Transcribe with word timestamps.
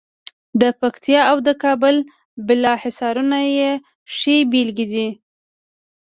د 0.61 0.63
پکتیا 0.81 1.21
او 1.31 1.37
د 1.47 1.49
کابل 1.63 1.95
بالا 2.47 2.73
حصارونه 2.83 3.39
یې 3.57 3.71
ښې 4.15 4.37
بېلګې 4.51 4.85
دي. 4.93 5.07